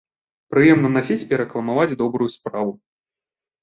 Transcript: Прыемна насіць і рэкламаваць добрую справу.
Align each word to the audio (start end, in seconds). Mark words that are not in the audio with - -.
Прыемна 0.53 0.89
насіць 0.95 1.27
і 1.31 1.41
рэкламаваць 1.43 1.97
добрую 2.03 2.29
справу. 2.41 2.71